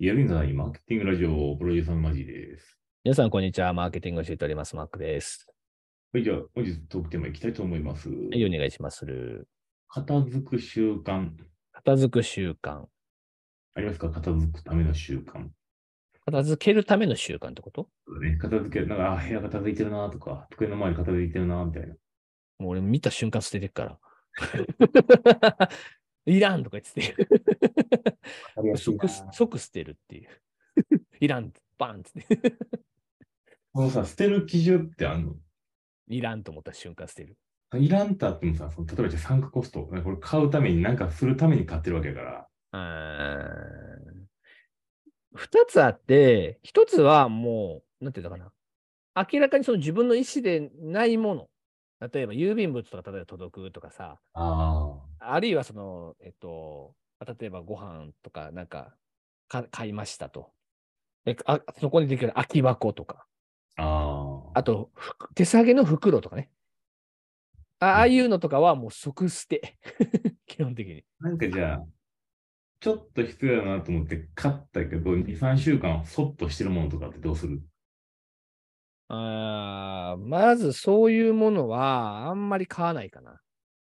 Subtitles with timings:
[0.00, 2.80] イヤリンマーケティングラジオプロデューサーのマジーです。
[3.04, 3.72] 皆さん、こんにちは。
[3.72, 4.74] マーケティングを教えております。
[4.74, 5.46] マックです。
[6.12, 8.08] はい、じゃあ本日トークテーマいきたいと思います。
[8.08, 9.46] はい、お願いします。
[9.86, 11.30] 片付く習慣。
[11.70, 12.86] 片付く習慣。
[13.76, 14.10] ありますか？
[14.10, 15.46] 片付くための習慣。
[16.24, 17.88] 片付けるための習慣ってこと？
[18.08, 21.94] そうだね、片付け、なんか、あ、部屋片付いてるなとか、机の周り片付いてるなみたいな。
[22.58, 23.98] もう俺見た瞬間捨ててっから。
[26.26, 28.76] いらんとか言ってて。
[28.76, 30.28] 即即捨てるっていう。
[31.20, 32.26] いらん、バンっつって。
[33.72, 35.34] このさ、捨てる基準ってあんの
[36.08, 37.36] いらんと思った瞬間捨てる。
[37.76, 42.48] いらんってあってもさ、その例えばじゃあサンクコスト、これ買うために何かするために買ってるわけだから。
[45.34, 48.52] 二つあって、一つはもう、なんていうのかな。
[49.30, 51.48] 明らかにその自分の意思でないもの。
[52.00, 56.94] 例えば郵便物とか例えば届くとかさ、ああるいはその、えっと、
[57.26, 58.94] 例えばご飯とかなんか
[59.48, 60.52] か買いましたと。
[61.24, 63.26] であそこにできる空き箱とか、
[63.76, 64.42] あ。
[64.54, 66.50] あと、ふ手提げの袋とかね。
[67.80, 69.78] あああいうのとかはもう即捨て。
[70.46, 71.04] 基本的に。
[71.20, 71.86] なんかじゃあ、
[72.80, 77.62] ちょっと必要だなと思って買ったけど、2、3週間そっとしてるものとかってどうする？
[79.08, 83.40] あーまずそういうものはあんまり買わないかな。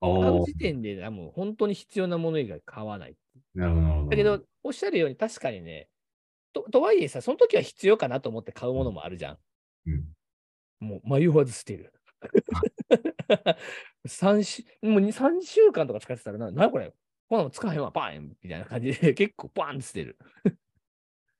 [0.00, 0.44] あ買うあ。
[0.44, 3.16] 時点でもう本当に必要なもの以外買わない。
[3.54, 4.10] なるほど。
[4.10, 5.88] だけど、おっしゃるように確かにね、
[6.52, 9.38] ととはいえさ、その時は必要かなと思って買うものもあるじゃん。
[9.86, 10.04] うん、
[10.80, 11.92] もう迷わず捨てる。
[14.06, 16.92] 3 週もう2 3週間とか使ってたらな、なにこれ？
[17.28, 20.18] こんなの使えへんわ、バーンみたいな感じで結構バーンって捨てる。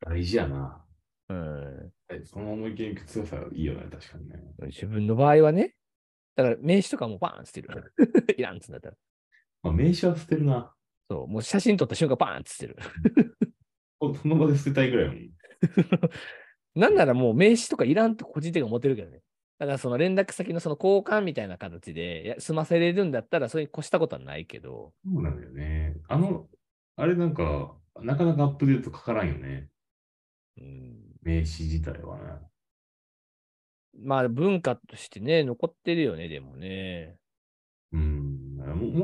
[0.00, 0.84] 大事やな。
[1.28, 1.75] うん、え
[2.26, 4.42] その思い切り強さいいよね、確かにね。
[4.66, 5.74] 自分の場合はね、
[6.34, 7.94] だから名刺とかもバーン捨てる。
[8.36, 8.96] いらんっつうんだったら。
[9.62, 10.74] まあ、名刺は捨てるな。
[11.08, 12.76] そう、もう写真撮った瞬間バーンって捨てる。
[13.98, 15.30] こその場で捨てたいぐらいやもん。
[16.74, 19.22] なんならもう名刺とかいらんと個人的に思ってるけどね。
[19.58, 25.96] だからその連絡先のその交換みたいな形で済ませれるんだったらそれに越したことはないけど、そうなんだよね。
[26.08, 26.46] あの、
[26.96, 29.68] あれなんか、なかなかアップデートかからんよね。
[30.58, 32.22] うん、名刺自体はね。
[33.98, 37.16] まあ文化としてね、残ってるよね、でもね。
[37.92, 38.26] うん。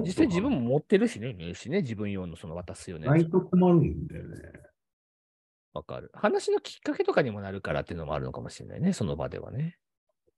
[0.04, 3.08] 実際自分も持ってるしね、名刺ね、自分用のその渡すよね。
[3.08, 4.36] ないと困るんだよね。
[5.74, 6.10] わかる。
[6.14, 9.78] 話のきっかけとかにもなるからっていうのもあるのかもしれないね、その場ではね。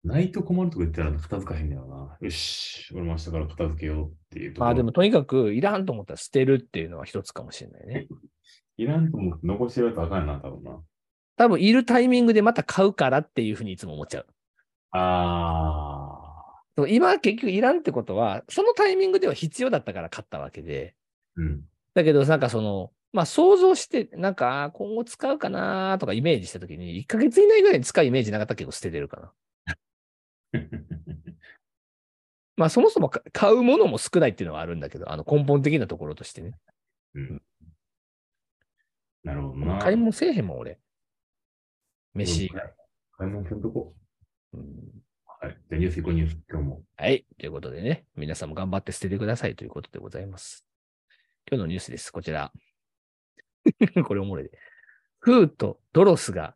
[0.04, 2.16] ないと困るとか言ったら片付かへんだよな。
[2.20, 4.54] よし、俺も明日から片付けようっていう。
[4.58, 8.06] まあでもとにかくいらんと思ったら捨てるっていうのは一つかもしれないね。
[8.76, 10.82] いらんと思って残してるとあかんな、多分な。
[11.36, 14.26] 多分いるタイミングでまた買うからっていうふうにいつも思っちゃう。
[14.92, 16.24] あ
[16.76, 20.94] そう今結局いらんってことは、そのタイミングでは必要だったから買ったわけで。
[21.38, 21.42] ー。
[21.42, 21.62] うん。
[21.94, 29.32] だけどなんかその、まあ想像して、なんか今後使うかなとかイメージしたときに、1ヶ月以内ぐらいに使うイメージなかったけど捨ててるかな。
[32.56, 36.54] まあそもそもか買うものも少ないっていうのはあるんだけど、あの根本的なところとしてね。
[37.14, 37.42] うん
[39.24, 39.78] なるほどな。
[39.78, 40.78] 買い物せえへんもん、俺。
[42.14, 42.75] 飯以外。
[43.19, 43.94] 買い物。
[44.52, 44.62] うん
[45.41, 45.58] はい。
[45.69, 46.38] じゃあニュース行こう、ニュース。
[46.48, 46.82] 今日も。
[46.97, 47.26] はい。
[47.38, 50.64] ということでね、皆さんも頑張って捨ててくださいということでございます。
[51.50, 52.10] 今日のニュースです。
[52.10, 52.52] こちら。
[54.04, 54.58] これおもろいで。
[55.19, 56.54] フーとドロスが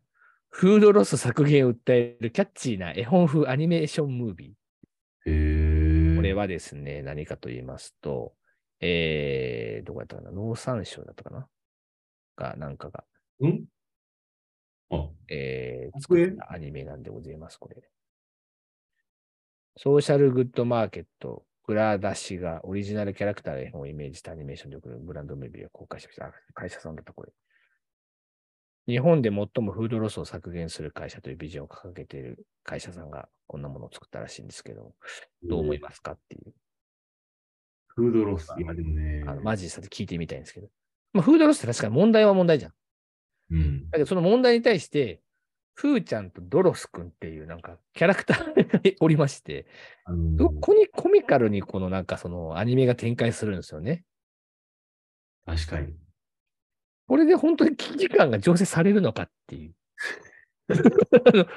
[0.49, 4.55] フードロス削減を訴えるキャッチーな絵本風アニメーションムービ
[5.25, 6.13] へー。
[6.13, 6.15] ー。
[6.15, 8.33] これはですね、何かと言いますと、
[8.79, 10.31] えー、どこやったかな？
[10.31, 11.47] 農産省だったかな？
[12.35, 13.03] が、なんかが、
[13.39, 13.49] うん？
[13.49, 13.53] あ、
[15.29, 17.75] えー、作ったアニメなんでございます、これ。
[19.77, 26.25] ソーシャルグッドマーケット、グラダシがオリジナルキャラクターの絵本をイメージしたアニメーションで送るブランドメビューを公開しました。
[26.25, 27.31] あ会社さんだった、これ。
[28.87, 34.95] 日本で最もフードロスを削減する会社というビジョンを掲げている会社さんがこんなものを作ったらしいんですけど、
[35.43, 36.53] どう思いますかっていう、
[37.89, 38.51] フードロス。
[38.57, 39.23] いや、でもね。
[39.27, 40.69] あのマジでさ聞いてみたいんですけど。
[41.13, 42.73] まあ、フードロスって確かに問題は問題じゃん。
[43.51, 43.89] うん。
[43.89, 45.21] だけど、その問題に対して、
[45.79, 49.65] フーちゃんとドロスくんっていうなんかキャラクターがおりまして、
[50.03, 54.03] あのどこにコミカルにこのなんかそのアニメが展開するんですよね。
[55.45, 55.93] 確かに。
[57.07, 59.73] これで本当に危機感が醸成されるのかっていう。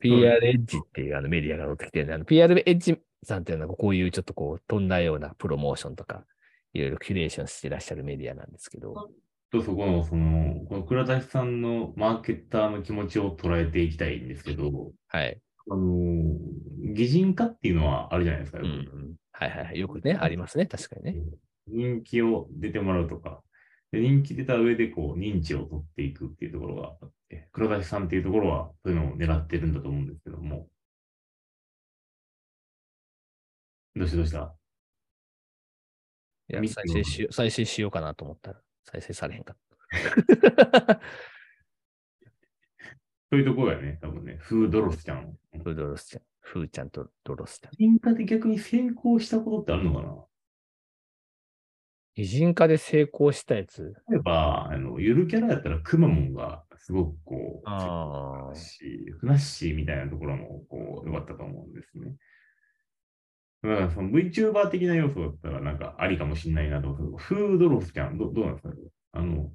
[0.00, 6.24] PR エッジっていうあのメディアが載ってきてるんで、あの PR エッジさんっていうのはこういうちょっとこう飛んだようなプロモーションとか、
[6.72, 9.10] いろいろキュレーションしてらっしゃるメディアなんですけど、
[9.50, 15.40] とそこの、その、この倉田さんのマーケッターの気持ちを捉えていきたいんですけど、はい。
[15.70, 16.36] あの、
[16.94, 18.58] 擬人化っていうのはあるじゃないですか。
[18.58, 19.78] うんうん、はいはいはい。
[19.80, 20.66] よくね、ありますね。
[20.66, 21.22] 確かにね。
[21.66, 23.42] 人気を出てもらうとか、
[23.90, 30.68] で人気出た上で、こう、認知を取っていくっていうところがあって、黒田さんっていうところは、そういうのを狙ってるんだと思うんですけども。
[33.96, 34.54] どうしたどうした？
[36.50, 38.60] いやミス再生しよう、再生しようかなと思ったら、
[38.90, 39.76] 再生されへんかった。
[43.30, 44.36] そういうところやね、多分ね。
[44.40, 45.36] フードロスちゃん。
[45.62, 47.72] フードロスちゃん、フーちゃんとドロスちゃん。
[47.72, 50.24] 擬人化で逆に成功したことってあるのかな？
[52.16, 53.94] 擬人化で成功したやつ？
[54.10, 58.54] 例えば、あの、ゆるキャラやったらくまモンがすごくこう、ああ。
[58.54, 62.16] し、ふなっしーみたいなところも、こう、良かったと思うんですね。
[63.62, 68.74] だから、その VTuber 的な要素だったら、なんか、ありかもしれないなと思うフードロスちゃん、どどうなんですか？
[69.12, 69.50] あの、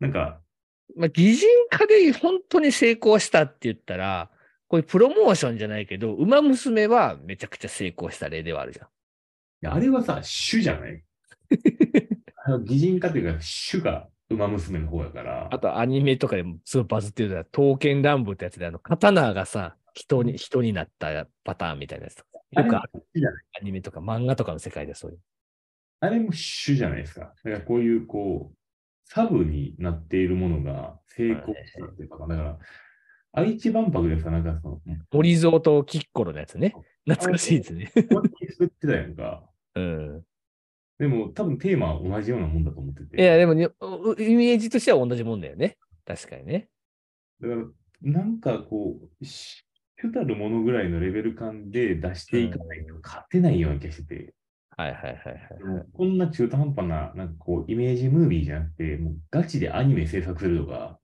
[0.00, 0.40] なんか、
[0.96, 4.30] まあ、擬人化で本当に成功したって言ったら、
[4.68, 8.86] こういうプロモーションじゃないけど、馬娘はめちゃくちゃ成功した例ではあるじゃん。
[8.86, 8.88] い
[9.62, 10.20] やあれはさ、
[10.50, 11.02] 種じゃない？
[12.44, 13.40] あの擬人化っていうか、
[13.70, 22.35] 種が馬娘の方やから、あとアニメとかでもすごいバズってるのは、刀剣乱舞ってやつで、あの、刀がさ、人に、人になったパターンみたいなやつとか。
[22.52, 23.04] よくある
[23.60, 25.18] アニメとか漫画とかの世界でそういう。
[26.00, 27.32] あれも種じゃないですか。
[27.44, 28.56] だからこういう、こう、
[29.04, 32.58] サブになっているものが成功したっていうか、だから、
[33.32, 34.80] 愛知万博でさ、なんかその、
[35.12, 36.74] 森蔵とキッコロのやつね。
[37.06, 37.92] 懐かしいですね。
[37.94, 39.44] こ作ってたやんか。
[39.74, 40.22] うん。
[40.98, 43.20] でも、多分テーマは同じようなもんだと思ってて。
[43.20, 45.76] いや、でもイメージとしては同じもんだよね。
[46.04, 46.68] 確かにね。
[47.40, 47.64] だから、
[48.02, 49.24] なんかこう、
[49.96, 54.34] 主たるものぐらいのレベル感で出していかないと勝てないような気がしてて、
[54.76, 55.58] はいはいはいはい。
[55.58, 60.98] でもこんな中途半端な、なんかこう、イメージムービーじゃなくて、もうガチでアニメ制作するとか、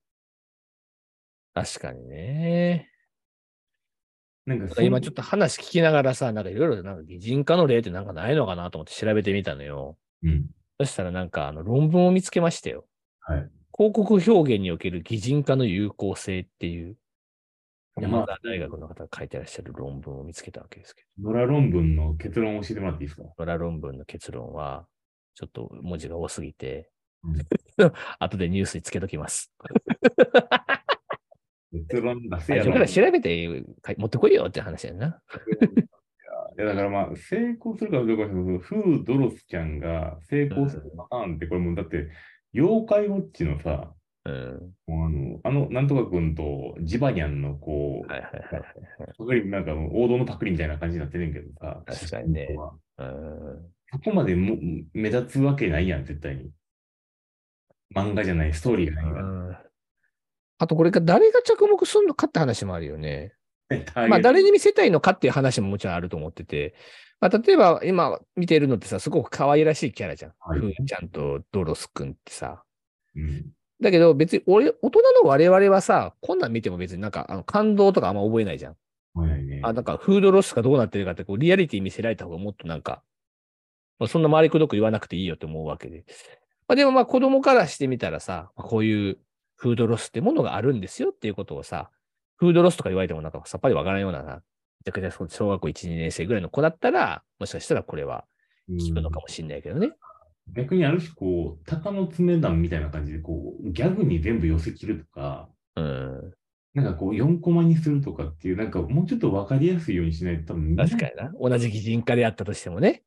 [1.54, 2.88] 確かにね。
[4.44, 9.96] なんか今ちょっと話聞きながらさ、なんかいろいろなんか擬人化の例ってなんかないのかなと思って調べてみたのよ。
[10.22, 10.46] うん。
[10.80, 12.86] そしたらなんかあの論文を見つけましたよ。
[13.20, 13.50] はい。
[13.74, 16.96] 広告表現における擬人化の有効性っていう
[18.00, 23.22] 山田大学の方が書いてらっしゃる論文を見つけたわけですけノラ論文の結論を教えてもらっていいですか？
[23.22, 24.86] ど、ドラ論文の結論は
[25.34, 26.90] ちょっと文字が多すぎて、
[27.24, 27.36] うん
[28.18, 29.52] 後でニュースにつけときます。
[31.88, 32.72] 結論出せ最やろ。
[32.72, 33.64] 初から調べて
[33.96, 35.22] 持ってこいよって話やんな。
[36.58, 42.08] いやだからまあ、成功するかどうかはフードロスちゃんが成功するパターンって、これもうだって、
[42.54, 43.94] 妖怪ウォッチのさ、
[44.24, 44.74] うん。
[44.86, 48.64] もうあの、あの、なんとかくんとジバニャンのこう、はいはいはいはい。
[49.18, 52.56] パクリなんか王道のパクリみたいな感じになってるんけどさ、確かにね
[52.98, 54.56] うんそこまでも
[54.94, 56.50] 目立つわけないやん、絶対に。
[57.94, 59.24] 漫画じゃない、ストーリーがないから。
[59.24, 59.56] うん
[60.58, 63.32] あとこれが誰が着目するのかって話もあるよね。
[63.96, 66.76] まあ誰に見せたいのかっていう話ももちろんあると思ってて、
[67.20, 70.32] まあ、例えば今見てるのってさ、すごく可愛らしいキャラじゃん。
[70.38, 72.62] はいふーちゃんとドロスくんってさ。
[73.16, 73.46] うん
[73.82, 78.76] だけど別に俺、大人の我々はさ、こんなん見ても別になんかあの感動とかあんま覚えないじゃん。
[79.14, 79.60] はいはいね。
[79.62, 83.02] あ、なんかフードロスがどうなってるかってこうリアリティ見せられた方がもっとなんか、
[83.98, 86.04] まあ、そんな周りくどく言わなくていいよって思うわけで。
[86.68, 89.18] まあ、でもまあ子供からしてみたらさ、まあこういう
[89.56, 91.90] フードロスってものがあるんですよっていうことをさ、
[92.36, 94.40] フードロスとか言われてもなんかさっぱりわからんようなな、め
[94.84, 98.24] ちゃくちゃそう小学校1、2年生ぐらいの子だったら、もしかしたらこれは
[98.70, 99.92] 聞くのかもしれないけどね。
[100.52, 106.32] 逆にある種、こう、鷹の爪弾みたいな感じで、こう、ギャグに全部寄せ切るとか、うん。
[106.74, 111.32] なんかこう、4コマにするとかっていう、なんかもうちょっとわかりやすいようにしないと多分確かにな。
[111.38, 113.02] 同じ擬人化であったとしてもね。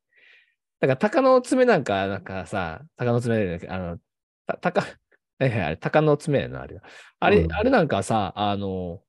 [0.80, 3.98] だから、鷹の爪なんか、なんかさ、鷹の爪で、あの、
[4.46, 4.80] た鷹、
[5.38, 6.80] はいはい、あれ、鷹の爪やな、あれ。
[7.20, 9.02] あれ、うんあれなんかさ、あの、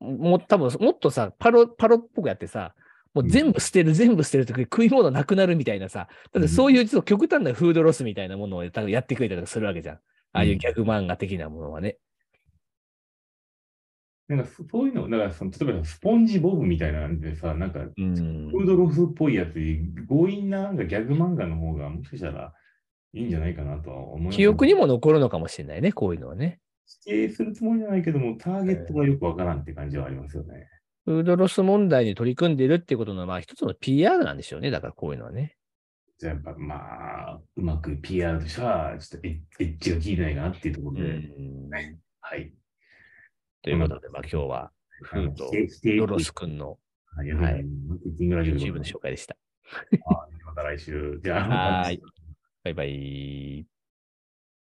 [0.00, 2.74] も、多分もっとさ、パロ、パロっぽくやってさ、
[3.14, 9.96] もう全部捨てる、全部捨てるとき食い物なくなるみたいなさ、だってそういうちょっと極端なフードロスみたいなものを多分やってくれたりとかするわけじゃん。
[9.96, 10.00] あ
[10.40, 11.98] あいうギャグ漫画的なものはね。
[14.26, 22.52] なんかそそういうの、だからその、例えばスポンジボブみたいな感じでさ、なんか、うんフードロスっぽいやつに強引ななんかギャグ漫画の方がもしかしたら
[23.12, 24.36] いいんじゃないかなとは思います。
[24.36, 26.58] 記憶にも残るのかもしれないね、こういうのはね。
[27.06, 30.68] 指定するつもりじゃないけども、ターゲットがよくわからんって感じはありますよね。
[31.04, 34.70] フードロス問題に取り組んでいるっていうことの、まあ、一つの PR なんでしょうね。
[34.70, 35.56] だからこういうのはね。
[36.18, 41.70] じゃあやっぱまあ、うまく PR としては、ちょっとエッジが効いてないかなっていうところで、うん
[42.20, 42.52] はい。
[43.62, 44.70] ということで、まあ、今日は、
[45.02, 46.78] フードロス君の
[47.16, 47.32] はい。
[47.32, 47.64] はい
[48.18, 49.36] YouTube の紹介でした。
[50.44, 51.20] また来週。
[51.22, 51.48] じゃあ、
[51.82, 52.02] はーい。
[52.64, 53.73] バイバイ。